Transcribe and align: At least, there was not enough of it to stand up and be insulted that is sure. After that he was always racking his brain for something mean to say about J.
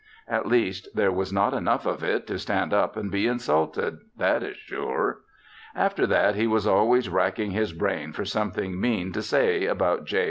At 0.27 0.47
least, 0.47 0.87
there 0.95 1.11
was 1.11 1.31
not 1.31 1.53
enough 1.53 1.85
of 1.85 2.03
it 2.03 2.25
to 2.25 2.39
stand 2.39 2.73
up 2.73 2.97
and 2.97 3.11
be 3.11 3.27
insulted 3.27 3.99
that 4.17 4.41
is 4.41 4.57
sure. 4.57 5.21
After 5.75 6.07
that 6.07 6.33
he 6.33 6.47
was 6.47 6.65
always 6.65 7.07
racking 7.07 7.51
his 7.51 7.71
brain 7.71 8.11
for 8.11 8.25
something 8.25 8.81
mean 8.81 9.11
to 9.11 9.21
say 9.21 9.65
about 9.65 10.05
J. 10.07 10.19